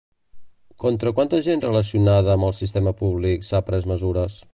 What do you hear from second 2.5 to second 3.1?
sistema